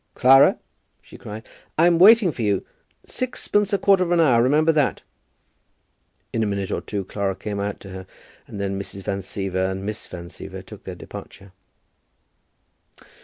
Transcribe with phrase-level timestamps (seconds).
[0.15, 0.57] "Clara,"
[1.03, 1.47] she cried,
[1.77, 2.65] "I'm waiting for you
[3.05, 5.03] sixpence a quarter of an hour, remember that."
[6.33, 8.07] In a minute or two Clara came out to her,
[8.47, 9.03] and then Mrs.
[9.03, 11.51] Van Siever and Miss Van Siever took their departure.